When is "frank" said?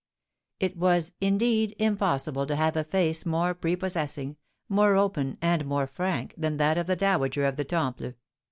5.85-6.33